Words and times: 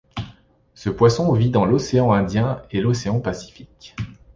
Ce 0.73 0.89
poisson 0.89 1.31
vit 1.31 1.51
dans 1.51 1.63
l'océan 1.67 2.11
Indien 2.11 2.63
et 2.71 2.81
l'océan 2.81 3.19
Pacifique. 3.19 3.95